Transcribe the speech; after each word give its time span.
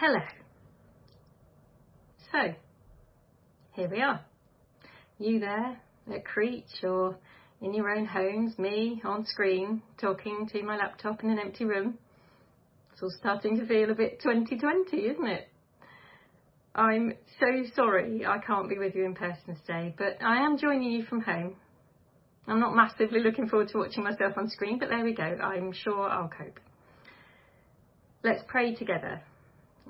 Hello. 0.00 0.20
So, 2.32 2.54
here 3.72 3.90
we 3.90 4.00
are. 4.00 4.24
You 5.18 5.40
there 5.40 5.78
at 6.10 6.24
Creech 6.24 6.82
or 6.82 7.18
in 7.60 7.74
your 7.74 7.90
own 7.90 8.06
homes, 8.06 8.58
me 8.58 9.02
on 9.04 9.26
screen 9.26 9.82
talking 10.00 10.48
to 10.54 10.62
my 10.62 10.78
laptop 10.78 11.22
in 11.22 11.28
an 11.28 11.38
empty 11.38 11.66
room. 11.66 11.98
It's 12.94 13.02
all 13.02 13.12
starting 13.18 13.58
to 13.58 13.66
feel 13.66 13.90
a 13.90 13.94
bit 13.94 14.22
2020, 14.22 14.96
isn't 14.96 15.26
it? 15.26 15.48
I'm 16.74 17.12
so 17.38 17.64
sorry 17.76 18.24
I 18.24 18.38
can't 18.38 18.70
be 18.70 18.78
with 18.78 18.94
you 18.94 19.04
in 19.04 19.14
person 19.14 19.54
today, 19.66 19.94
but 19.98 20.16
I 20.24 20.46
am 20.46 20.56
joining 20.56 20.92
you 20.92 21.04
from 21.04 21.20
home. 21.20 21.56
I'm 22.46 22.58
not 22.58 22.74
massively 22.74 23.20
looking 23.20 23.50
forward 23.50 23.68
to 23.68 23.78
watching 23.78 24.04
myself 24.04 24.32
on 24.38 24.48
screen, 24.48 24.78
but 24.78 24.88
there 24.88 25.04
we 25.04 25.12
go. 25.12 25.24
I'm 25.24 25.74
sure 25.74 26.08
I'll 26.08 26.30
cope. 26.30 26.58
Let's 28.24 28.42
pray 28.48 28.74
together 28.74 29.20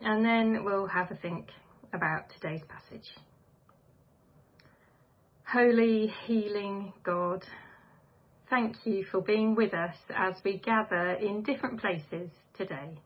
and 0.03 0.25
then 0.25 0.65
we'll 0.65 0.87
have 0.87 1.11
a 1.11 1.17
think 1.17 1.49
about 1.93 2.25
today's 2.35 2.63
passage. 2.69 3.09
Holy, 5.45 6.13
healing 6.27 6.93
God, 7.03 7.45
thank 8.49 8.77
you 8.85 9.05
for 9.11 9.21
being 9.21 9.55
with 9.55 9.75
us 9.75 9.97
as 10.15 10.35
we 10.45 10.59
gather 10.59 11.13
in 11.13 11.43
different 11.43 11.81
places 11.81 12.31
today. 12.57 12.99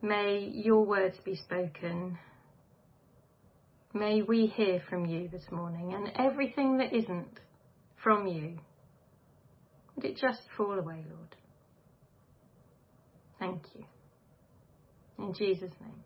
May 0.00 0.50
your 0.52 0.84
words 0.84 1.16
be 1.24 1.34
spoken. 1.36 2.18
May 3.92 4.22
we 4.22 4.46
hear 4.46 4.82
from 4.88 5.06
you 5.06 5.28
this 5.28 5.44
morning 5.50 5.94
and 5.94 6.12
everything 6.16 6.78
that 6.78 6.92
isn't 6.92 7.40
from 8.02 8.26
you, 8.26 8.58
would 9.96 10.04
it 10.04 10.16
just 10.16 10.42
fall 10.56 10.78
away, 10.78 11.04
Lord? 11.10 11.36
Thank 13.38 13.62
you. 13.74 13.84
In 15.18 15.32
Jesus' 15.34 15.72
name, 15.80 16.04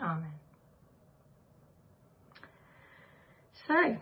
Amen. 0.00 0.32
So, 3.66 3.96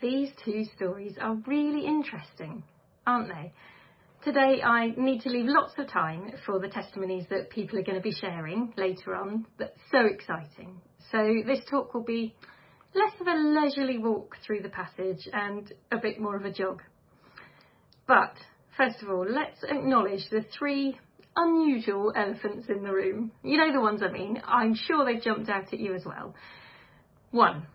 these 0.00 0.30
two 0.44 0.64
stories 0.76 1.16
are 1.20 1.34
really 1.46 1.86
interesting, 1.86 2.62
aren't 3.06 3.28
they? 3.28 3.52
Today 4.24 4.62
I 4.62 4.92
need 4.96 5.20
to 5.22 5.28
leave 5.28 5.46
lots 5.46 5.74
of 5.78 5.88
time 5.88 6.32
for 6.44 6.58
the 6.58 6.68
testimonies 6.68 7.24
that 7.30 7.50
people 7.50 7.78
are 7.78 7.82
going 7.82 7.96
to 7.96 8.02
be 8.02 8.12
sharing 8.12 8.72
later 8.76 9.14
on. 9.14 9.46
That's 9.58 9.78
so 9.92 10.06
exciting. 10.06 10.80
So 11.12 11.42
this 11.46 11.60
talk 11.70 11.94
will 11.94 12.04
be 12.04 12.34
less 12.94 13.12
of 13.20 13.26
a 13.26 13.36
leisurely 13.36 13.98
walk 13.98 14.36
through 14.44 14.62
the 14.62 14.68
passage 14.68 15.28
and 15.32 15.72
a 15.92 15.98
bit 15.98 16.20
more 16.20 16.36
of 16.36 16.44
a 16.44 16.52
jog. 16.52 16.82
But 18.06 18.34
first 18.76 19.02
of 19.02 19.08
all, 19.08 19.26
let's 19.28 19.62
acknowledge 19.62 20.28
the 20.30 20.44
three 20.58 20.98
unusual 21.36 22.12
elephants 22.16 22.68
in 22.68 22.82
the 22.82 22.92
room. 22.92 23.32
You 23.42 23.58
know 23.58 23.72
the 23.72 23.80
ones 23.80 24.02
I 24.02 24.10
mean. 24.10 24.40
I'm 24.44 24.74
sure 24.74 25.04
they've 25.04 25.22
jumped 25.22 25.48
out 25.48 25.72
at 25.72 25.78
you 25.78 25.94
as 25.94 26.04
well. 26.04 26.34
One, 27.30 27.66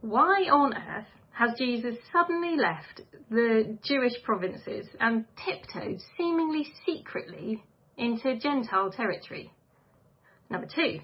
why 0.00 0.44
on 0.50 0.74
earth 0.74 1.06
has 1.32 1.50
Jesus 1.58 1.96
suddenly 2.12 2.56
left 2.56 3.02
the 3.30 3.78
Jewish 3.84 4.14
provinces 4.24 4.86
and 5.00 5.24
tiptoed 5.44 6.00
seemingly 6.16 6.66
secretly 6.86 7.62
into 7.96 8.38
Gentile 8.38 8.90
territory? 8.90 9.50
Number 10.50 10.66
two, 10.74 11.00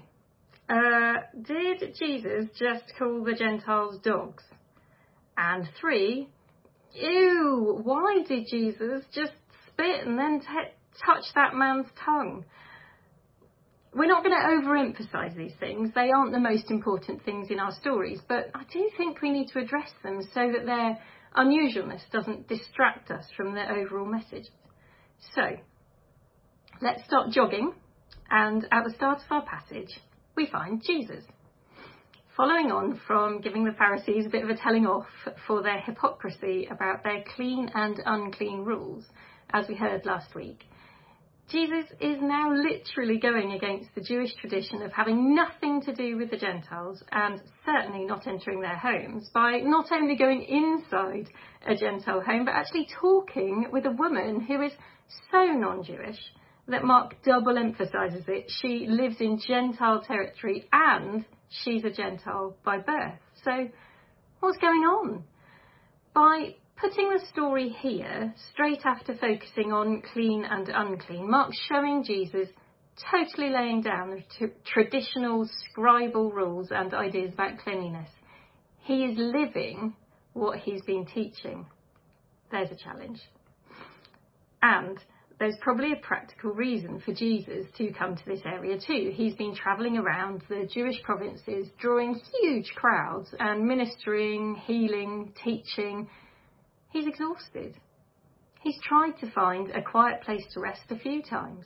uh, 0.69 1.13
did 1.41 1.95
Jesus 1.99 2.45
just 2.57 2.83
call 2.97 3.23
the 3.23 3.33
Gentiles 3.33 3.99
dogs? 4.03 4.43
And 5.37 5.69
three, 5.79 6.29
ew, 6.93 7.79
why 7.83 8.23
did 8.27 8.47
Jesus 8.49 9.03
just 9.13 9.33
spit 9.67 10.07
and 10.07 10.17
then 10.17 10.39
t- 10.39 10.45
touch 11.03 11.23
that 11.35 11.55
man's 11.55 11.87
tongue. 12.03 12.45
We're 13.93 14.07
not 14.07 14.23
going 14.23 14.35
to 14.35 14.67
overemphasize 14.67 15.37
these 15.37 15.53
things. 15.59 15.91
They 15.95 16.11
aren't 16.11 16.33
the 16.33 16.39
most 16.39 16.69
important 16.69 17.23
things 17.23 17.47
in 17.49 17.59
our 17.59 17.71
stories, 17.71 18.19
but 18.27 18.49
I 18.53 18.63
do 18.71 18.89
think 18.97 19.21
we 19.21 19.29
need 19.29 19.47
to 19.49 19.59
address 19.59 19.89
them 20.03 20.21
so 20.33 20.51
that 20.51 20.65
their 20.65 20.99
unusualness 21.37 22.01
doesn't 22.11 22.47
distract 22.47 23.09
us 23.11 23.25
from 23.37 23.53
their 23.53 23.71
overall 23.71 24.05
message. 24.05 24.47
So, 25.33 25.41
let's 26.81 27.03
start 27.05 27.31
jogging, 27.31 27.73
and 28.29 28.67
at 28.71 28.83
the 28.83 28.93
start 28.95 29.19
of 29.19 29.31
our 29.31 29.45
passage, 29.45 29.99
we 30.35 30.47
find 30.47 30.81
Jesus. 30.85 31.23
Following 32.35 32.69
on 32.69 32.99
from 33.07 33.39
giving 33.39 33.63
the 33.63 33.71
Pharisees 33.71 34.25
a 34.25 34.29
bit 34.29 34.43
of 34.43 34.49
a 34.49 34.57
telling 34.57 34.85
off 34.85 35.07
for 35.47 35.63
their 35.63 35.79
hypocrisy 35.79 36.67
about 36.69 37.01
their 37.03 37.23
clean 37.33 37.71
and 37.73 38.01
unclean 38.05 38.65
rules, 38.65 39.05
as 39.51 39.69
we 39.69 39.75
heard 39.75 40.05
last 40.05 40.35
week, 40.35 40.65
Jesus 41.49 41.85
is 42.01 42.17
now 42.21 42.51
literally 42.51 43.19
going 43.19 43.51
against 43.51 43.93
the 43.93 44.01
Jewish 44.01 44.33
tradition 44.35 44.81
of 44.81 44.91
having 44.91 45.35
nothing 45.35 45.79
to 45.83 45.93
do 45.93 46.17
with 46.17 46.31
the 46.31 46.37
Gentiles 46.37 47.03
and 47.11 47.39
certainly 47.63 48.03
not 48.03 48.25
entering 48.25 48.61
their 48.61 48.77
homes 48.77 49.29
by 49.31 49.59
not 49.59 49.91
only 49.91 50.15
going 50.15 50.41
inside 50.41 51.29
a 51.67 51.75
Gentile 51.75 52.21
home 52.21 52.45
but 52.45 52.55
actually 52.55 52.87
talking 52.99 53.67
with 53.71 53.85
a 53.85 53.91
woman 53.91 54.41
who 54.41 54.59
is 54.63 54.71
so 55.31 55.45
non 55.45 55.83
Jewish 55.83 56.17
that 56.67 56.83
Mark 56.83 57.15
double 57.23 57.59
emphasizes 57.59 58.23
it. 58.27 58.51
She 58.61 58.87
lives 58.89 59.17
in 59.19 59.39
Gentile 59.39 60.01
territory 60.01 60.67
and 60.73 61.25
she's 61.49 61.83
a 61.83 61.91
Gentile 61.91 62.57
by 62.65 62.79
birth. 62.79 63.19
So, 63.43 63.69
what's 64.39 64.57
going 64.57 64.81
on? 64.81 65.23
By 66.15 66.55
putting 66.79 67.09
the 67.09 67.25
story 67.31 67.69
here, 67.69 68.33
straight 68.51 68.81
after 68.85 69.15
focusing 69.15 69.71
on 69.71 70.01
clean 70.13 70.45
and 70.45 70.69
unclean, 70.69 71.29
Mark's 71.29 71.59
showing 71.69 72.03
Jesus 72.03 72.49
totally 73.11 73.49
laying 73.49 73.81
down 73.81 74.09
the 74.11 74.23
t- 74.39 74.53
traditional 74.65 75.47
scribal 75.47 76.33
rules 76.33 76.69
and 76.71 76.93
ideas 76.93 77.33
about 77.33 77.57
cleanliness. 77.59 78.09
He 78.81 79.05
is 79.05 79.17
living 79.17 79.95
what 80.33 80.59
he's 80.59 80.81
been 80.83 81.05
teaching. 81.05 81.65
There's 82.51 82.71
a 82.71 82.75
challenge. 82.75 83.19
And 84.61 84.97
there's 85.39 85.57
probably 85.61 85.91
a 85.91 85.97
practical 85.97 86.51
reason 86.51 87.01
for 87.03 87.13
Jesus 87.13 87.65
to 87.77 87.91
come 87.91 88.15
to 88.15 88.25
this 88.25 88.41
area 88.45 88.77
too. 88.79 89.11
He's 89.13 89.35
been 89.35 89.55
travelling 89.55 89.97
around 89.97 90.43
the 90.47 90.67
Jewish 90.71 91.01
provinces, 91.03 91.67
drawing 91.79 92.19
huge 92.41 92.71
crowds 92.75 93.33
and 93.39 93.65
ministering, 93.65 94.55
healing, 94.65 95.33
teaching, 95.43 96.07
He's 96.95 97.07
exhausted. 97.07 97.75
He's 98.61 98.79
tried 98.81 99.19
to 99.19 99.29
find 99.31 99.69
a 99.71 99.81
quiet 99.81 100.21
place 100.21 100.45
to 100.53 100.61
rest 100.61 100.89
a 100.89 100.97
few 100.97 101.21
times, 101.21 101.65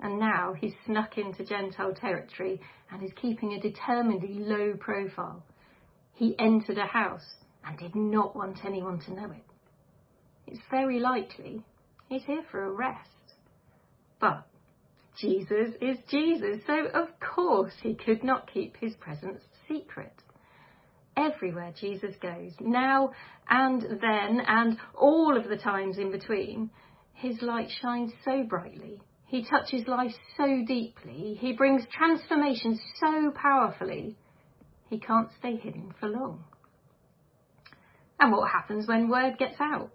and 0.00 0.18
now 0.18 0.54
he's 0.54 0.72
snuck 0.86 1.18
into 1.18 1.44
Gentile 1.44 1.92
territory 1.92 2.58
and 2.90 3.02
is 3.02 3.12
keeping 3.20 3.52
a 3.52 3.60
determinedly 3.60 4.38
low 4.38 4.72
profile. 4.80 5.44
He 6.14 6.34
entered 6.38 6.78
a 6.78 6.86
house 6.86 7.34
and 7.66 7.76
did 7.76 7.94
not 7.94 8.34
want 8.34 8.64
anyone 8.64 8.98
to 9.00 9.12
know 9.12 9.30
it. 9.30 9.44
It's 10.46 10.62
very 10.70 11.00
likely 11.00 11.62
he's 12.08 12.24
here 12.24 12.42
for 12.50 12.64
a 12.64 12.72
rest. 12.72 13.10
But 14.22 14.46
Jesus 15.20 15.74
is 15.82 15.98
Jesus, 16.08 16.62
so 16.66 16.86
of 16.94 17.08
course 17.20 17.74
he 17.82 17.94
could 17.94 18.24
not 18.24 18.50
keep 18.50 18.78
his 18.78 18.94
presence 18.94 19.42
secret 19.68 20.21
everywhere 21.16 21.72
Jesus 21.78 22.14
goes, 22.20 22.52
now 22.60 23.12
and 23.48 23.82
then 24.00 24.40
and 24.46 24.78
all 24.94 25.36
of 25.36 25.48
the 25.48 25.56
times 25.56 25.98
in 25.98 26.10
between, 26.10 26.70
his 27.14 27.40
light 27.42 27.70
shines 27.80 28.12
so 28.24 28.42
brightly. 28.42 29.00
He 29.26 29.44
touches 29.44 29.86
life 29.86 30.12
so 30.36 30.62
deeply. 30.66 31.38
He 31.40 31.52
brings 31.52 31.84
transformation 31.96 32.78
so 33.00 33.32
powerfully. 33.34 34.16
He 34.90 34.98
can't 34.98 35.30
stay 35.38 35.56
hidden 35.56 35.94
for 35.98 36.08
long. 36.08 36.44
And 38.20 38.30
what 38.30 38.50
happens 38.50 38.86
when 38.86 39.08
word 39.08 39.38
gets 39.38 39.58
out? 39.60 39.90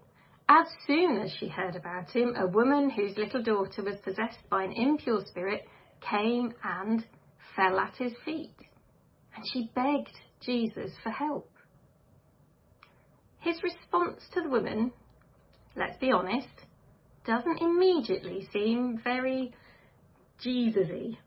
As 0.48 0.66
soon 0.86 1.18
as 1.18 1.30
she 1.38 1.48
heard 1.48 1.76
about 1.76 2.10
him, 2.10 2.34
a 2.36 2.46
woman 2.46 2.90
whose 2.90 3.16
little 3.16 3.42
daughter 3.42 3.82
was 3.82 3.96
possessed 4.02 4.42
by 4.50 4.64
an 4.64 4.72
impure 4.72 5.22
spirit 5.26 5.68
came 6.00 6.52
and 6.64 7.04
fell 7.54 7.78
at 7.78 7.94
his 7.96 8.12
feet. 8.24 8.56
And 9.36 9.44
she 9.52 9.70
begged 9.74 10.18
Jesus 10.40 10.92
for 11.02 11.10
help. 11.10 11.50
His 13.40 13.62
response 13.62 14.22
to 14.34 14.42
the 14.42 14.48
woman, 14.48 14.92
let's 15.76 15.96
be 15.98 16.12
honest, 16.12 16.48
doesn't 17.26 17.60
immediately 17.60 18.48
seem 18.52 19.00
very 19.02 19.54
Jesus-y. 20.40 21.18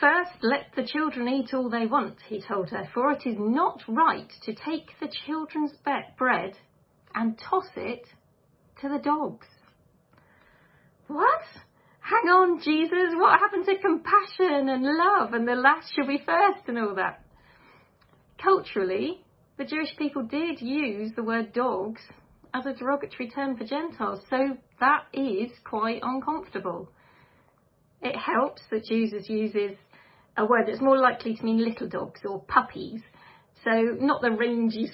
First, 0.00 0.32
let 0.42 0.66
the 0.76 0.86
children 0.86 1.28
eat 1.28 1.54
all 1.54 1.70
they 1.70 1.86
want, 1.86 2.16
he 2.28 2.42
told 2.42 2.70
her, 2.70 2.88
for 2.92 3.12
it 3.12 3.26
is 3.26 3.36
not 3.38 3.82
right 3.88 4.30
to 4.42 4.54
take 4.54 4.90
the 5.00 5.08
children's 5.26 5.72
bread 6.18 6.52
and 7.14 7.38
toss 7.38 7.68
it 7.76 8.06
to 8.80 8.88
the 8.88 8.98
dogs. 8.98 9.46
What? 11.08 11.42
Hang 12.00 12.28
on, 12.28 12.60
Jesus, 12.62 13.14
what 13.14 13.40
happened 13.40 13.64
to 13.66 13.78
compassion 13.78 14.68
and 14.68 14.84
love 14.84 15.32
and 15.32 15.48
the 15.48 15.54
last 15.54 15.92
shall 15.94 16.06
be 16.06 16.18
first 16.18 16.68
and 16.68 16.78
all 16.78 16.94
that? 16.94 17.22
Culturally, 18.42 19.24
the 19.58 19.64
Jewish 19.64 19.96
people 19.96 20.22
did 20.22 20.60
use 20.60 21.12
the 21.16 21.22
word 21.22 21.52
dogs 21.52 22.00
as 22.52 22.66
a 22.66 22.72
derogatory 22.72 23.30
term 23.30 23.56
for 23.56 23.64
Gentiles, 23.64 24.20
so 24.30 24.56
that 24.80 25.04
is 25.12 25.50
quite 25.64 26.00
uncomfortable. 26.02 26.90
It 28.02 28.16
helps 28.16 28.62
that 28.70 28.84
Jesus 28.84 29.28
uses 29.28 29.76
a 30.36 30.44
word 30.44 30.66
that's 30.66 30.80
more 30.80 30.98
likely 30.98 31.34
to 31.34 31.44
mean 31.44 31.64
little 31.64 31.88
dogs 31.88 32.20
or 32.24 32.40
puppies. 32.40 33.00
So, 33.64 33.96
not 33.98 34.20
the 34.20 34.30
rangy 34.30 34.90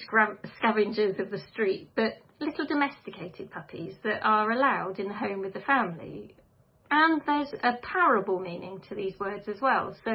scavengers 0.57 1.19
of 1.19 1.29
the 1.29 1.39
street, 1.51 1.89
but 1.95 2.17
little 2.39 2.65
domesticated 2.65 3.51
puppies 3.51 3.95
that 4.03 4.21
are 4.23 4.51
allowed 4.51 4.99
in 4.99 5.09
the 5.09 5.13
home 5.13 5.41
with 5.41 5.53
the 5.53 5.59
family. 5.61 6.35
And 6.89 7.21
there's 7.25 7.53
a 7.61 7.73
parable 7.81 8.39
meaning 8.39 8.81
to 8.89 8.95
these 8.95 9.19
words 9.19 9.47
as 9.47 9.61
well. 9.61 9.95
So, 10.03 10.11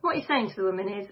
what 0.00 0.16
he's 0.16 0.26
saying 0.26 0.50
to 0.50 0.56
the 0.56 0.64
woman 0.64 0.88
is, 0.88 1.08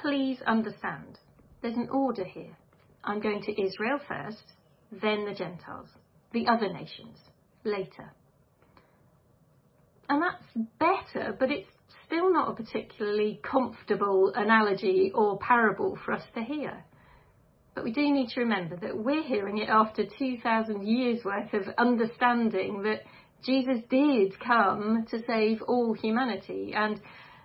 please 0.00 0.38
understand, 0.46 1.18
there's 1.60 1.76
an 1.76 1.88
order 1.90 2.24
here. 2.24 2.56
I'm 3.04 3.20
going 3.20 3.42
to 3.42 3.62
Israel 3.62 3.98
first, 4.06 4.42
then 4.90 5.24
the 5.24 5.34
Gentiles, 5.34 5.88
the 6.32 6.46
other 6.46 6.72
nations, 6.72 7.18
later. 7.64 8.12
And 10.08 10.22
that's 10.22 10.66
better, 10.78 11.36
but 11.38 11.50
it's 11.50 11.68
still 12.06 12.32
not 12.32 12.50
a 12.50 12.54
particularly 12.54 13.40
comfortable 13.42 14.32
analogy 14.34 15.10
or 15.14 15.38
parable 15.38 15.98
for 16.04 16.12
us 16.12 16.24
to 16.34 16.42
hear. 16.42 16.84
But 17.74 17.84
we 17.84 17.92
do 17.92 18.02
need 18.12 18.28
to 18.30 18.40
remember 18.40 18.76
that 18.76 18.96
we're 18.96 19.22
hearing 19.22 19.58
it 19.58 19.68
after 19.70 20.04
2,000 20.04 20.86
years 20.86 21.24
worth 21.24 21.54
of 21.54 21.62
understanding 21.78 22.82
that 22.82 23.00
Jesus 23.44 23.78
did 23.88 24.38
come 24.38 25.06
to 25.10 25.22
save 25.26 25.62
all 25.62 25.94
humanity 25.94 26.74
and 26.76 27.00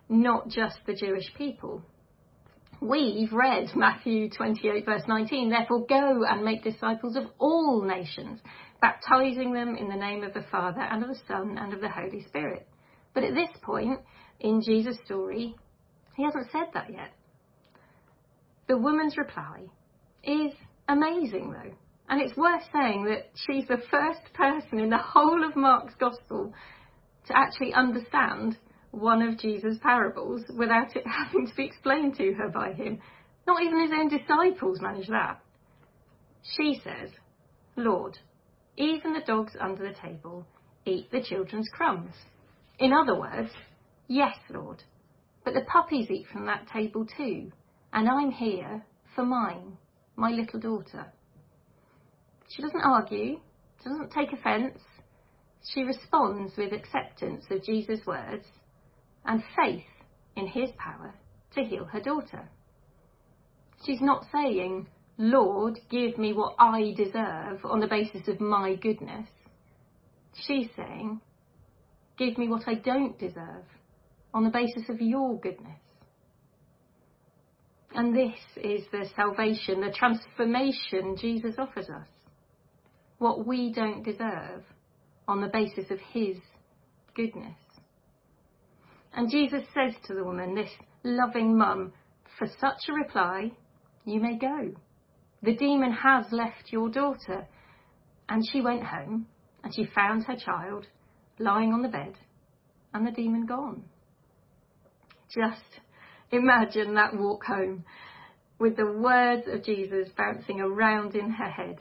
not 0.09 0.49
just 0.49 0.77
the 0.85 0.93
Jewish 0.93 1.33
people. 1.37 1.81
We've 2.79 3.33
read 3.33 3.75
Matthew 3.75 4.29
28, 4.29 4.85
verse 4.85 5.01
19, 5.07 5.49
therefore 5.49 5.85
go 5.87 6.23
and 6.23 6.45
make 6.45 6.63
disciples 6.63 7.15
of 7.15 7.23
all 7.39 7.81
nations, 7.81 8.39
baptizing 8.81 9.51
them 9.51 9.75
in 9.75 9.89
the 9.89 9.95
name 9.95 10.23
of 10.23 10.35
the 10.35 10.45
Father 10.51 10.81
and 10.81 11.01
of 11.01 11.09
the 11.09 11.19
Son 11.27 11.57
and 11.57 11.73
of 11.73 11.81
the 11.81 11.89
Holy 11.89 12.23
Spirit. 12.27 12.67
But 13.15 13.23
at 13.23 13.33
this 13.33 13.49
point 13.63 13.99
in 14.39 14.61
Jesus' 14.61 14.99
story, 15.05 15.55
he 16.15 16.23
hasn't 16.23 16.51
said 16.51 16.67
that 16.75 16.91
yet. 16.91 17.13
The 18.67 18.77
woman's 18.77 19.17
reply 19.17 19.63
is 20.23 20.51
amazing, 20.87 21.51
though. 21.51 21.73
And 22.09 22.21
it's 22.21 22.37
worth 22.37 22.61
saying 22.71 23.05
that 23.05 23.31
she's 23.33 23.67
the 23.67 23.81
first 23.89 24.21
person 24.35 24.79
in 24.79 24.89
the 24.91 24.97
whole 24.97 25.43
of 25.43 25.55
Mark's 25.55 25.95
Gospel 25.99 26.53
to 27.25 27.37
actually 27.37 27.73
understand 27.73 28.57
one 28.91 29.21
of 29.21 29.39
Jesus' 29.39 29.77
parables 29.81 30.43
without 30.57 30.95
it 30.95 31.05
having 31.07 31.47
to 31.47 31.55
be 31.55 31.65
explained 31.65 32.15
to 32.17 32.33
her 32.33 32.49
by 32.49 32.73
him. 32.73 32.99
Not 33.45 33.61
even 33.63 33.81
his 33.81 33.91
own 33.91 34.09
disciples 34.09 34.81
manage 34.81 35.07
that. 35.07 35.39
She 36.55 36.79
says, 36.83 37.11
Lord, 37.75 38.17
even 38.77 39.13
the 39.13 39.21
dogs 39.25 39.53
under 39.59 39.83
the 39.83 39.95
table 39.99 40.45
eat 40.85 41.11
the 41.11 41.21
children's 41.21 41.69
crumbs. 41.73 42.13
In 42.79 42.93
other 42.93 43.17
words, 43.17 43.49
yes, 44.07 44.35
Lord, 44.49 44.83
but 45.43 45.53
the 45.53 45.61
puppies 45.61 46.09
eat 46.09 46.27
from 46.31 46.45
that 46.45 46.67
table 46.71 47.05
too, 47.05 47.51
and 47.93 48.07
I'm 48.07 48.31
here 48.31 48.83
for 49.15 49.25
mine, 49.25 49.77
my 50.15 50.29
little 50.31 50.59
daughter. 50.59 51.11
She 52.49 52.61
doesn't 52.61 52.81
argue, 52.81 53.39
doesn't 53.83 54.11
take 54.11 54.31
offence. 54.31 54.79
She 55.73 55.83
responds 55.83 56.53
with 56.57 56.71
acceptance 56.71 57.45
of 57.49 57.63
Jesus' 57.63 58.05
words 58.05 58.45
and 59.27 59.43
faith 59.55 59.83
in 60.35 60.47
his 60.47 60.69
power 60.77 61.13
to 61.53 61.63
heal 61.63 61.85
her 61.85 61.99
daughter. 61.99 62.49
She's 63.85 64.01
not 64.01 64.25
saying, 64.31 64.87
Lord, 65.17 65.79
give 65.89 66.17
me 66.17 66.33
what 66.33 66.55
I 66.57 66.93
deserve 66.95 67.63
on 67.63 67.79
the 67.79 67.87
basis 67.87 68.27
of 68.27 68.39
my 68.39 68.75
goodness. 68.75 69.27
She's 70.45 70.69
saying, 70.75 71.21
give 72.17 72.37
me 72.37 72.47
what 72.47 72.67
I 72.67 72.75
don't 72.75 73.17
deserve 73.19 73.65
on 74.33 74.43
the 74.43 74.49
basis 74.49 74.89
of 74.89 75.01
your 75.01 75.39
goodness. 75.39 75.79
And 77.93 78.15
this 78.15 78.37
is 78.57 78.83
the 78.91 79.07
salvation, 79.15 79.81
the 79.81 79.91
transformation 79.91 81.15
Jesus 81.19 81.55
offers 81.57 81.89
us. 81.89 82.07
What 83.17 83.47
we 83.47 83.73
don't 83.73 84.03
deserve 84.03 84.63
on 85.27 85.41
the 85.41 85.47
basis 85.47 85.89
of 85.89 85.99
his 86.11 86.37
goodness. 87.15 87.55
And 89.17 89.31
Jesus 89.31 89.63
says 89.73 89.95
to 90.05 90.13
the 90.13 90.23
woman, 90.23 90.53
this 90.53 90.69
loving 91.03 91.57
mum, 91.57 91.91
for 92.37 92.47
such 92.61 92.87
a 92.87 92.93
reply, 92.93 93.51
you 94.05 94.21
may 94.21 94.37
go. 94.37 94.75
The 95.41 95.55
demon 95.55 95.91
has 95.91 96.27
left 96.31 96.71
your 96.71 96.87
daughter. 96.87 97.47
And 98.29 98.43
she 98.51 98.61
went 98.61 98.83
home 98.83 99.25
and 99.63 99.73
she 99.73 99.85
found 99.95 100.25
her 100.25 100.35
child 100.35 100.85
lying 101.39 101.73
on 101.73 101.81
the 101.81 101.87
bed 101.87 102.13
and 102.93 103.07
the 103.07 103.11
demon 103.11 103.47
gone. 103.47 103.85
Just 105.33 105.81
imagine 106.31 106.93
that 106.93 107.17
walk 107.17 107.43
home 107.43 107.85
with 108.59 108.77
the 108.77 108.85
words 108.85 109.47
of 109.47 109.63
Jesus 109.63 110.09
bouncing 110.15 110.61
around 110.61 111.15
in 111.15 111.31
her 111.31 111.49
head. 111.49 111.77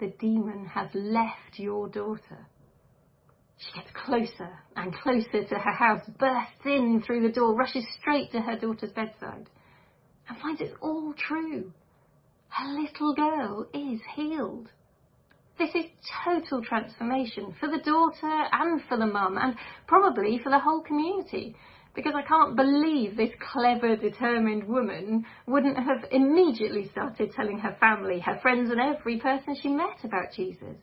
The 0.00 0.14
demon 0.18 0.64
has 0.74 0.88
left 0.94 1.58
your 1.58 1.88
daughter. 1.88 2.46
She 3.58 3.72
gets 3.72 3.90
closer 3.92 4.50
and 4.76 4.94
closer 4.94 5.44
to 5.44 5.58
her 5.58 5.72
house, 5.72 6.08
bursts 6.18 6.64
in 6.64 7.02
through 7.02 7.22
the 7.22 7.32
door, 7.32 7.56
rushes 7.56 7.84
straight 8.00 8.30
to 8.30 8.40
her 8.40 8.56
daughter's 8.56 8.92
bedside, 8.92 9.50
and 10.28 10.38
finds 10.38 10.60
it's 10.60 10.76
all 10.80 11.12
true. 11.14 11.72
Her 12.50 12.68
little 12.80 13.14
girl 13.14 13.68
is 13.74 14.00
healed. 14.14 14.70
This 15.58 15.74
is 15.74 15.86
total 16.24 16.62
transformation 16.62 17.52
for 17.58 17.68
the 17.68 17.78
daughter 17.78 18.48
and 18.52 18.80
for 18.84 18.96
the 18.96 19.06
mum, 19.06 19.36
and 19.36 19.56
probably 19.88 20.38
for 20.38 20.50
the 20.50 20.60
whole 20.60 20.82
community. 20.82 21.56
Because 21.96 22.14
I 22.14 22.22
can't 22.22 22.54
believe 22.54 23.16
this 23.16 23.34
clever, 23.40 23.96
determined 23.96 24.68
woman 24.68 25.26
wouldn't 25.48 25.76
have 25.76 26.04
immediately 26.12 26.88
started 26.90 27.32
telling 27.32 27.58
her 27.58 27.76
family, 27.80 28.20
her 28.20 28.38
friends, 28.40 28.70
and 28.70 28.80
every 28.80 29.18
person 29.18 29.56
she 29.60 29.68
met 29.68 30.04
about 30.04 30.32
Jesus. 30.32 30.76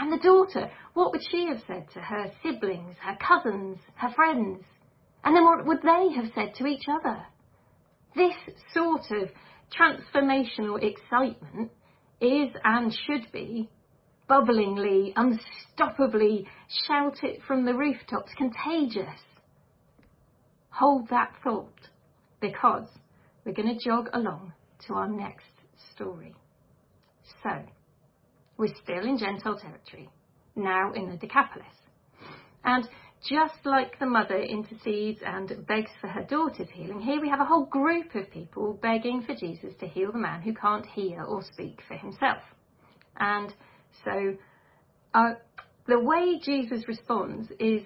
And 0.00 0.12
the 0.12 0.18
daughter, 0.18 0.70
what 0.94 1.10
would 1.10 1.22
she 1.28 1.46
have 1.48 1.60
said 1.66 1.88
to 1.92 2.00
her 2.00 2.30
siblings, 2.40 2.94
her 3.00 3.16
cousins, 3.16 3.78
her 3.96 4.12
friends? 4.14 4.62
And 5.24 5.34
then 5.34 5.44
what 5.44 5.66
would 5.66 5.82
they 5.82 6.14
have 6.14 6.30
said 6.36 6.54
to 6.54 6.66
each 6.66 6.84
other? 6.88 7.26
This 8.14 8.34
sort 8.72 9.10
of 9.10 9.28
transformational 9.76 10.80
excitement 10.80 11.72
is 12.20 12.50
and 12.62 12.96
should 13.06 13.30
be 13.32 13.68
bubblingly, 14.30 15.14
unstoppably, 15.14 16.46
shout 16.86 17.24
it 17.24 17.40
from 17.46 17.64
the 17.64 17.74
rooftops, 17.74 18.30
contagious. 18.36 19.20
Hold 20.70 21.08
that 21.08 21.32
thought 21.42 21.88
because 22.40 22.86
we're 23.44 23.52
going 23.52 23.76
to 23.76 23.84
jog 23.84 24.10
along 24.12 24.52
to 24.86 24.94
our 24.94 25.08
next 25.08 25.46
story. 25.92 26.36
So, 27.42 27.50
we're 28.58 28.74
still 28.82 29.06
in 29.06 29.16
Gentile 29.16 29.58
territory, 29.58 30.10
now 30.56 30.92
in 30.92 31.08
the 31.08 31.16
Decapolis. 31.16 31.66
And 32.64 32.86
just 33.26 33.64
like 33.64 33.98
the 33.98 34.06
mother 34.06 34.36
intercedes 34.36 35.20
and 35.24 35.66
begs 35.66 35.90
for 36.00 36.08
her 36.08 36.24
daughter's 36.24 36.68
healing, 36.72 37.00
here 37.00 37.20
we 37.20 37.28
have 37.28 37.40
a 37.40 37.44
whole 37.44 37.64
group 37.64 38.14
of 38.14 38.30
people 38.30 38.78
begging 38.82 39.22
for 39.22 39.34
Jesus 39.34 39.74
to 39.80 39.86
heal 39.86 40.12
the 40.12 40.18
man 40.18 40.42
who 40.42 40.52
can't 40.54 40.86
hear 40.86 41.22
or 41.22 41.42
speak 41.42 41.80
for 41.86 41.96
himself. 41.96 42.42
And 43.16 43.54
so 44.04 44.36
uh, 45.14 45.34
the 45.86 46.00
way 46.00 46.40
Jesus 46.44 46.86
responds 46.86 47.48
is 47.58 47.82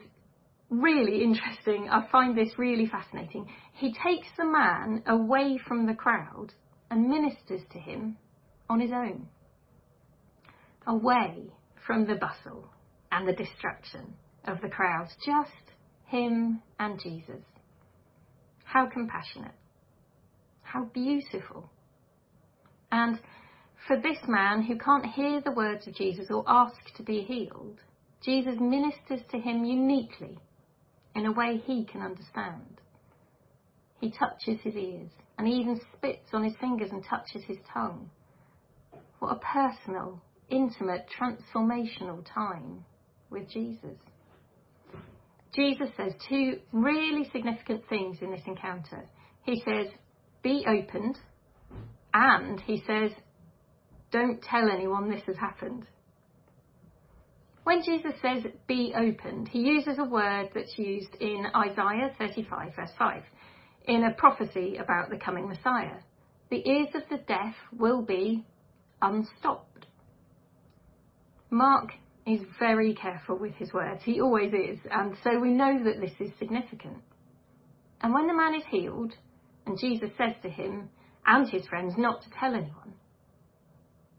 really 0.71 1.23
interesting. 1.23 1.88
I 1.91 2.09
find 2.11 2.37
this 2.37 2.59
really 2.59 2.87
fascinating. 2.87 3.47
He 3.75 3.93
takes 3.93 4.29
the 4.38 4.47
man 4.47 5.02
away 5.07 5.59
from 5.67 5.87
the 5.87 5.95
crowd 5.95 6.52
and 6.91 7.09
ministers 7.09 7.62
to 7.73 7.79
him 7.79 8.17
on 8.69 8.81
his 8.81 8.91
own 8.91 9.29
away 10.86 11.52
from 11.86 12.06
the 12.06 12.14
bustle 12.14 12.68
and 13.10 13.26
the 13.26 13.32
distraction 13.32 14.14
of 14.46 14.60
the 14.60 14.68
crowd, 14.68 15.08
just 15.24 15.50
him 16.06 16.62
and 16.78 17.00
Jesus. 17.00 17.42
How 18.64 18.86
compassionate. 18.86 19.54
How 20.62 20.84
beautiful. 20.84 21.70
And 22.90 23.18
for 23.86 23.96
this 23.96 24.18
man 24.26 24.62
who 24.62 24.78
can't 24.78 25.06
hear 25.06 25.40
the 25.40 25.52
words 25.52 25.86
of 25.86 25.94
Jesus 25.94 26.26
or 26.30 26.44
ask 26.46 26.76
to 26.96 27.02
be 27.02 27.22
healed, 27.22 27.80
Jesus 28.24 28.54
ministers 28.60 29.20
to 29.30 29.38
him 29.38 29.64
uniquely 29.64 30.38
in 31.14 31.26
a 31.26 31.32
way 31.32 31.60
he 31.64 31.84
can 31.84 32.00
understand. 32.00 32.80
He 34.00 34.10
touches 34.10 34.60
his 34.62 34.74
ears 34.74 35.10
and 35.36 35.46
he 35.46 35.54
even 35.54 35.80
spits 35.96 36.28
on 36.32 36.44
his 36.44 36.54
fingers 36.60 36.90
and 36.90 37.04
touches 37.04 37.42
his 37.44 37.58
tongue. 37.72 38.10
What 39.18 39.36
a 39.36 39.40
personal 39.40 40.20
intimate, 40.52 41.06
transformational 41.18 42.25
time 42.32 42.85
with 43.30 43.49
Jesus. 43.50 43.99
Jesus 45.54 45.88
says 45.97 46.12
two 46.28 46.61
really 46.73 47.28
significant 47.32 47.82
things 47.88 48.18
in 48.21 48.30
this 48.30 48.42
encounter. 48.47 49.09
He 49.42 49.62
says, 49.66 49.88
be 50.42 50.64
opened, 50.68 51.18
and 52.14 52.61
he 52.61 52.82
says, 52.87 53.11
don't 54.12 54.40
tell 54.42 54.71
anyone 54.71 55.11
this 55.11 55.23
has 55.26 55.37
happened. 55.37 55.87
When 57.64 57.82
Jesus 57.82 58.12
says 58.21 58.44
be 58.66 58.92
opened, 58.97 59.49
he 59.49 59.61
uses 59.61 59.99
a 59.99 60.04
word 60.04 60.50
that's 60.54 60.76
used 60.76 61.14
in 61.21 61.47
Isaiah 61.54 62.12
35, 62.18 62.75
verse 62.75 62.90
5, 62.99 63.23
in 63.87 64.04
a 64.04 64.14
prophecy 64.14 64.76
about 64.76 65.11
the 65.11 65.16
coming 65.16 65.49
Messiah. 65.49 65.99
The 66.50 66.68
ears 66.68 66.88
of 66.94 67.02
the 67.09 67.18
deaf 67.18 67.54
will 67.76 68.02
be 68.02 68.44
unstopped. 69.00 69.72
Mark 71.52 71.92
is 72.26 72.40
very 72.59 72.94
careful 72.94 73.37
with 73.37 73.52
his 73.54 73.75
words. 73.75 74.02
He 74.02 74.21
always 74.21 74.52
is. 74.54 74.78
And 74.90 75.14
so 75.23 75.38
we 75.38 75.50
know 75.50 75.85
that 75.85 76.00
this 76.00 76.12
is 76.18 76.32
significant. 76.38 77.02
And 78.00 78.14
when 78.14 78.26
the 78.26 78.35
man 78.35 78.54
is 78.54 78.62
healed, 78.71 79.12
and 79.66 79.78
Jesus 79.78 80.11
says 80.16 80.32
to 80.42 80.49
him 80.49 80.88
and 81.26 81.49
his 81.49 81.66
friends 81.68 81.94
not 81.99 82.23
to 82.23 82.30
tell 82.30 82.54
anyone, 82.54 82.94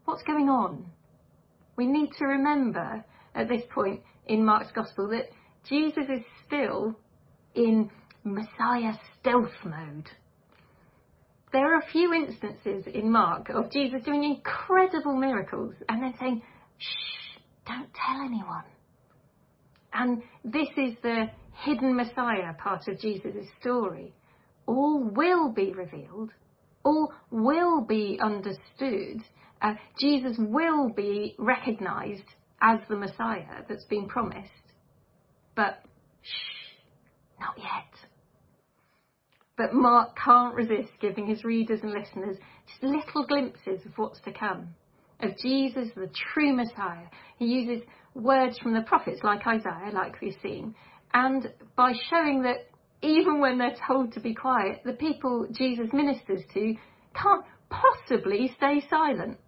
what's 0.04 0.22
going 0.22 0.48
on? 0.48 0.86
We 1.76 1.86
need 1.86 2.10
to 2.18 2.24
remember 2.24 3.04
at 3.34 3.48
this 3.48 3.62
point 3.74 4.00
in 4.26 4.44
Mark's 4.44 4.70
Gospel 4.72 5.08
that 5.08 5.28
Jesus 5.68 6.04
is 6.08 6.22
still 6.46 6.94
in 7.56 7.90
Messiah 8.22 8.94
stealth 9.18 9.52
mode. 9.64 10.08
There 11.52 11.74
are 11.74 11.80
a 11.80 11.90
few 11.90 12.12
instances 12.12 12.84
in 12.92 13.10
Mark 13.10 13.48
of 13.50 13.70
Jesus 13.70 14.02
doing 14.04 14.24
incredible 14.24 15.16
miracles 15.16 15.74
and 15.88 16.02
then 16.02 16.14
saying, 16.18 16.42
shh, 16.78 17.38
don't 17.66 17.90
tell 17.94 18.20
anyone. 18.24 18.64
And 19.92 20.22
this 20.44 20.68
is 20.76 20.94
the 21.02 21.26
hidden 21.64 21.94
Messiah 21.94 22.52
part 22.58 22.88
of 22.88 22.98
Jesus' 23.00 23.46
story. 23.60 24.12
All 24.66 25.04
will 25.04 25.52
be 25.52 25.72
revealed, 25.72 26.30
all 26.84 27.12
will 27.30 27.82
be 27.82 28.18
understood. 28.22 29.22
Uh, 29.62 29.74
Jesus 29.98 30.36
will 30.38 30.90
be 30.90 31.34
recognized 31.38 32.24
as 32.60 32.80
the 32.88 32.96
Messiah 32.96 33.62
that's 33.68 33.84
been 33.84 34.08
promised. 34.08 34.50
But 35.54 35.82
shh, 36.22 36.74
not 37.40 37.56
yet. 37.56 38.08
But 39.56 39.72
Mark 39.72 40.16
can't 40.22 40.54
resist 40.54 40.90
giving 41.00 41.26
his 41.26 41.44
readers 41.44 41.80
and 41.82 41.92
listeners 41.92 42.36
just 42.66 42.82
little 42.82 43.26
glimpses 43.26 43.86
of 43.86 43.92
what's 43.96 44.20
to 44.22 44.32
come. 44.32 44.74
Of 45.24 45.38
Jesus, 45.38 45.88
the 45.96 46.10
true 46.32 46.54
Messiah. 46.54 47.06
He 47.38 47.46
uses 47.46 47.82
words 48.14 48.58
from 48.58 48.74
the 48.74 48.82
prophets 48.82 49.20
like 49.22 49.46
Isaiah, 49.46 49.90
like 49.92 50.20
we've 50.20 50.36
seen, 50.42 50.74
and 51.14 51.50
by 51.76 51.94
showing 52.10 52.42
that 52.42 52.68
even 53.00 53.40
when 53.40 53.56
they're 53.56 53.76
told 53.88 54.12
to 54.12 54.20
be 54.20 54.34
quiet, 54.34 54.82
the 54.84 54.92
people 54.92 55.46
Jesus 55.50 55.86
ministers 55.94 56.42
to 56.52 56.74
can't 57.14 57.44
possibly 57.70 58.52
stay 58.56 58.84
silent. 58.90 59.38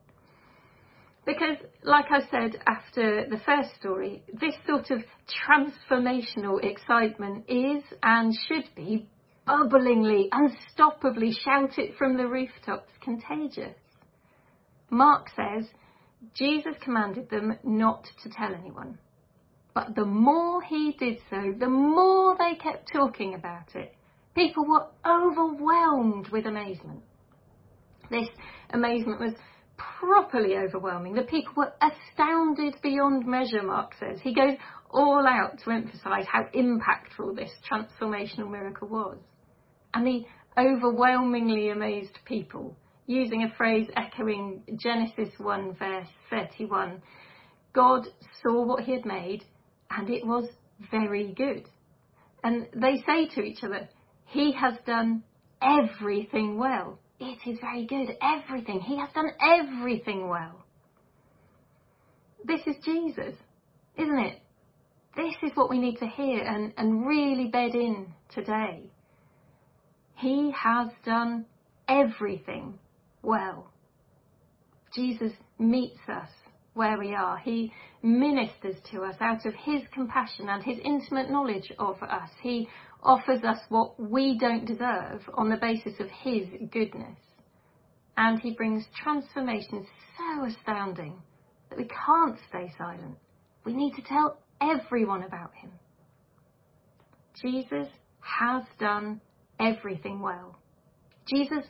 Because, 1.27 1.59
like 1.83 2.07
I 2.11 2.21
said 2.31 2.59
after 2.67 3.27
the 3.29 3.41
first 3.45 3.75
story, 3.79 4.23
this 4.33 4.55
sort 4.67 4.91
of 4.91 5.03
transformational 5.47 6.65
excitement 6.65 7.45
is 7.49 7.83
and 8.03 8.33
should 8.49 8.75
be 8.75 9.09
bubblingly, 9.47 10.31
unstoppably 10.31 11.33
shout 11.45 11.79
it 11.79 11.97
from 11.99 12.17
the 12.17 12.27
rooftops 12.27 12.93
contagious. 13.03 13.77
Mark 14.91 15.29
says 15.35 15.67
Jesus 16.35 16.75
commanded 16.83 17.29
them 17.31 17.59
not 17.65 18.05
to 18.23 18.31
tell 18.31 18.55
anyone. 18.55 18.99
But 19.75 19.95
the 19.95 20.07
more 20.07 20.63
he 20.63 20.97
did 20.99 21.19
so, 21.29 21.55
the 21.59 21.69
more 21.69 22.37
they 22.39 22.55
kept 22.55 22.91
talking 22.93 23.35
about 23.35 23.75
it. 23.75 23.95
People 24.35 24.67
were 24.67 24.87
overwhelmed 25.07 26.29
with 26.29 26.47
amazement. 26.47 27.03
This 28.11 28.29
amazement 28.71 29.21
was 29.21 29.35
properly 29.77 30.57
overwhelming. 30.57 31.15
The 31.15 31.23
people 31.23 31.53
were 31.57 31.73
astounded 31.81 32.77
beyond 32.83 33.27
measure, 33.27 33.63
Mark 33.63 33.93
says. 33.99 34.19
He 34.23 34.35
goes 34.35 34.57
all 34.91 35.27
out 35.27 35.59
to 35.65 35.71
emphasise 35.71 36.27
how 36.31 36.45
impactful 36.55 37.37
this 37.37 37.51
transformational 37.71 38.51
miracle 38.51 38.89
was. 38.89 39.19
And 39.93 40.07
the 40.07 40.25
overwhelmingly 40.59 41.71
amazed 41.71 42.19
people, 42.25 42.77
using 43.07 43.43
a 43.45 43.55
phrase 43.57 43.89
echoing 43.97 44.63
Genesis 44.77 45.29
1 45.39 45.77
verse 45.79 46.09
31, 46.31 47.03
God 47.73 48.07
saw 48.43 48.65
what 48.65 48.85
he 48.85 48.93
had 48.93 49.05
made 49.05 49.45
and 49.91 50.11
it 50.11 50.27
was 50.27 50.49
very 50.91 51.33
good. 51.35 51.67
And 52.43 52.69
they 52.75 53.03
say 53.07 53.29
to 53.35 53.43
each 53.43 53.63
other, 53.63 53.89
He 54.27 54.53
has 54.53 54.75
done 54.87 55.23
everything 55.63 56.59
well. 56.59 56.99
It 57.19 57.39
is 57.47 57.59
very 57.61 57.87
good. 57.87 58.17
Everything. 58.21 58.81
He 58.81 58.99
has 58.99 59.09
done 59.15 59.31
everything 59.41 60.29
well. 60.29 60.65
This 62.45 62.61
is 62.67 62.77
Jesus, 62.85 63.35
isn't 63.97 64.19
it? 64.19 64.41
This 65.17 65.35
is 65.43 65.57
what 65.57 65.71
we 65.71 65.79
need 65.79 65.97
to 65.97 66.07
hear 66.07 66.43
and, 66.43 66.73
and 66.77 67.07
really 67.07 67.49
bed 67.49 67.75
in 67.75 68.09
today. 68.35 68.91
He 70.17 70.53
has 70.53 70.89
done 71.05 71.47
everything 71.89 72.79
well. 73.27 73.71
Jesus 74.95 75.33
meets 75.59 75.99
us 76.09 76.29
where 76.75 76.99
we 76.99 77.15
are. 77.15 77.39
He 77.39 77.73
ministers 78.03 78.77
to 78.93 79.03
us 79.03 79.17
out 79.21 79.45
of 79.45 79.55
his 79.55 79.83
compassion 79.93 80.49
and 80.49 80.63
his 80.63 80.79
intimate 80.85 81.31
knowledge 81.31 81.73
of 81.79 82.03
us. 82.03 82.31
He 82.41 82.69
offers 83.03 83.43
us 83.45 83.59
what 83.69 83.99
we 83.99 84.39
don't 84.39 84.65
deserve 84.65 85.23
on 85.35 85.51
the 85.51 85.57
basis 85.57 85.95
of 86.01 86.09
his 86.23 86.47
goodness. 86.71 87.19
And 88.17 88.41
he 88.41 88.53
brings 88.53 88.85
transformation 89.03 89.87
so 90.17 90.47
astounding 90.47 91.21
that 91.69 91.79
we 91.79 91.85
can't 91.85 92.39
stay 92.49 92.73
silent. 92.79 93.17
We 93.65 93.75
need 93.75 93.95
to 93.97 94.03
tell 94.03 94.39
everyone 94.61 95.25
about 95.25 95.53
him. 95.55 95.73
Jesus 97.43 97.89
has 98.21 98.63
done 98.79 99.21
everything 99.61 100.21
well. 100.23 100.57
Jesus 101.27 101.65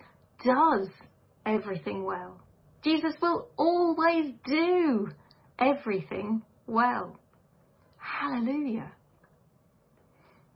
does 0.45 0.89
everything 1.47 2.05
well. 2.05 2.41
Jesus 2.83 3.15
will 3.23 3.49
always 3.57 4.33
do 4.45 5.09
everything 5.59 6.43
well. 6.67 7.19
Hallelujah. 7.97 8.93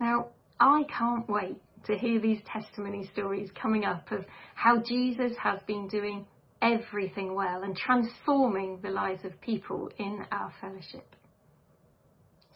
Now, 0.01 0.29
I 0.59 0.85
can't 0.97 1.29
wait 1.29 1.57
to 1.87 1.97
hear 1.97 2.21
these 2.21 2.41
testimony 2.47 3.09
stories 3.13 3.51
coming 3.61 3.85
up 3.85 4.13
of 4.13 4.25
how 4.55 4.83
Jesus 4.83 5.33
has 5.43 5.61
been 5.67 5.89
doing 5.89 6.27
everything 6.63 7.35
well 7.35 7.63
and 7.63 7.75
transforming 7.77 8.81
the 8.83 8.91
lives 8.91 9.25
of 9.25 9.41
people 9.41 9.91
in 9.99 10.25
our 10.31 10.53
fellowship. 10.61 11.17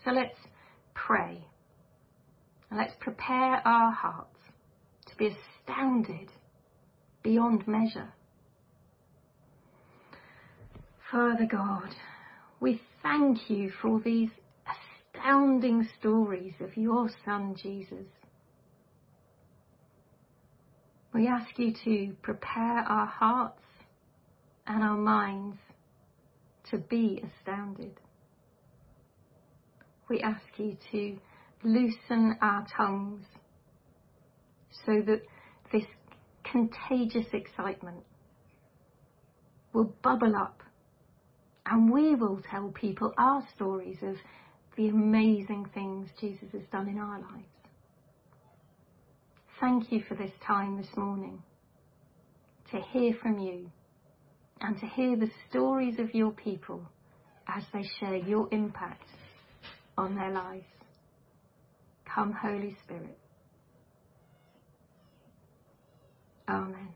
So 0.04 0.10
let's 0.10 0.38
pray 0.94 1.42
and 2.70 2.78
let's 2.78 2.92
prepare 3.00 3.66
our 3.66 3.90
hearts 3.90 4.38
to 5.06 5.16
be 5.16 5.28
astounded 5.28 6.30
beyond 7.22 7.66
measure 7.66 8.12
Father 11.14 11.46
God, 11.48 11.94
we 12.58 12.80
thank 13.00 13.48
you 13.48 13.70
for 13.80 14.00
these 14.00 14.30
astounding 15.14 15.88
stories 16.00 16.54
of 16.58 16.76
your 16.76 17.08
Son 17.24 17.54
Jesus. 17.54 18.08
We 21.14 21.28
ask 21.28 21.56
you 21.56 21.72
to 21.84 22.16
prepare 22.20 22.80
our 22.80 23.06
hearts 23.06 23.62
and 24.66 24.82
our 24.82 24.96
minds 24.96 25.56
to 26.72 26.78
be 26.78 27.22
astounded. 27.22 28.00
We 30.10 30.18
ask 30.18 30.42
you 30.56 30.76
to 30.90 31.16
loosen 31.62 32.38
our 32.42 32.66
tongues 32.76 33.24
so 34.84 35.00
that 35.06 35.22
this 35.72 35.86
contagious 36.42 37.26
excitement 37.32 38.02
will 39.72 39.94
bubble 40.02 40.34
up 40.34 40.63
and 41.66 41.90
we 41.90 42.14
will 42.14 42.40
tell 42.50 42.68
people 42.68 43.12
our 43.16 43.46
stories 43.54 43.98
of 44.02 44.16
the 44.76 44.88
amazing 44.88 45.68
things 45.72 46.08
Jesus 46.20 46.48
has 46.52 46.62
done 46.70 46.88
in 46.88 46.98
our 46.98 47.20
lives. 47.20 47.48
Thank 49.60 49.92
you 49.92 50.02
for 50.08 50.14
this 50.14 50.32
time 50.46 50.76
this 50.76 50.96
morning 50.96 51.42
to 52.70 52.80
hear 52.80 53.14
from 53.22 53.38
you 53.38 53.70
and 54.60 54.78
to 54.80 54.86
hear 54.86 55.16
the 55.16 55.30
stories 55.48 55.98
of 55.98 56.14
your 56.14 56.32
people 56.32 56.82
as 57.48 57.62
they 57.72 57.84
share 58.00 58.16
your 58.16 58.48
impact 58.52 59.06
on 59.96 60.16
their 60.16 60.30
lives. 60.30 60.64
Come, 62.04 62.32
Holy 62.32 62.76
Spirit. 62.84 63.18
Amen. 66.48 66.88